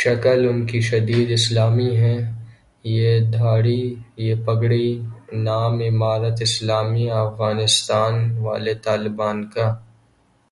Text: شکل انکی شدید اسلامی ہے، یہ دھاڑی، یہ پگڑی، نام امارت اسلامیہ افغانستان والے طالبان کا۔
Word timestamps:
شکل 0.00 0.40
انکی 0.50 0.80
شدید 0.88 1.28
اسلامی 1.38 1.90
ہے، 2.02 2.16
یہ 2.94 3.10
دھاڑی، 3.34 3.82
یہ 4.24 4.34
پگڑی، 4.46 4.88
نام 5.46 5.74
امارت 5.90 6.36
اسلامیہ 6.46 7.12
افغانستان 7.26 8.14
والے 8.44 8.74
طالبان 8.86 9.38
کا۔ 9.52 9.66